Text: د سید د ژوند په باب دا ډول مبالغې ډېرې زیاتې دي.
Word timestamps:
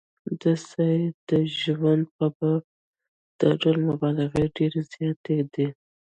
د 0.41 0.43
سید 0.67 1.13
د 1.29 1.31
ژوند 1.59 2.03
په 2.15 2.25
باب 2.37 2.63
دا 3.39 3.49
ډول 3.61 3.77
مبالغې 3.89 4.45
ډېرې 4.57 4.81
زیاتې 4.93 5.37
دي. 5.53 5.67